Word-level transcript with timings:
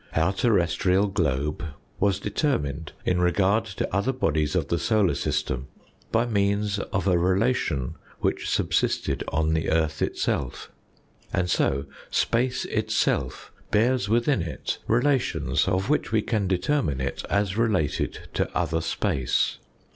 Our 0.15 0.33
terrestrial 0.33 1.05
globe 1.09 1.63
was 1.99 2.19
determined 2.19 2.93
in 3.05 3.21
regard 3.21 3.65
to 3.65 3.95
other 3.95 4.11
bodies 4.11 4.55
of 4.55 4.69
the 4.69 4.79
solar 4.79 5.13
system 5.13 5.67
by 6.11 6.25
means 6.25 6.79
of 6.79 7.07
a 7.07 7.19
relation 7.19 7.97
which 8.19 8.49
subsisted 8.49 9.23
on 9.27 9.53
the 9.53 9.69
earth 9.69 10.01
itself. 10.01 10.71
And 11.31 11.51
so 11.51 11.85
space 12.09 12.65
itself 12.65 13.51
bears 13.69 14.09
within 14.09 14.41
it 14.41 14.79
relations 14.87 15.67
of 15.67 15.87
which 15.87 16.11
we 16.11 16.23
can 16.23 16.47
determine 16.47 16.99
it 16.99 17.23
as 17.29 17.55
related 17.55 18.21
to 18.33 18.49
other 18.57 18.81
space. 18.81 19.59